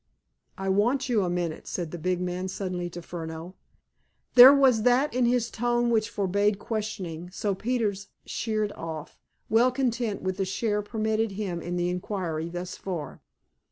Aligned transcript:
"I 0.57 0.67
want 0.69 1.09
you 1.09 1.21
a 1.23 1.29
minute," 1.29 1.67
said 1.67 1.91
the 1.91 1.99
big 1.99 2.19
man 2.19 2.47
suddenly 2.47 2.89
to 2.89 3.03
Furneaux. 3.03 3.53
There 4.33 4.51
was 4.51 4.81
that 4.81 5.13
in 5.13 5.25
his 5.27 5.51
tone 5.51 5.91
which 5.91 6.09
forbade 6.09 6.57
questioning, 6.57 7.29
so 7.29 7.53
Peters 7.53 8.07
sheered 8.25 8.71
off, 8.71 9.19
well 9.47 9.71
content 9.71 10.23
with 10.23 10.37
the 10.37 10.45
share 10.45 10.81
permitted 10.81 11.33
him 11.33 11.61
in 11.61 11.75
the 11.75 11.89
inquiry 11.91 12.49
thus 12.49 12.75
far. 12.75 13.21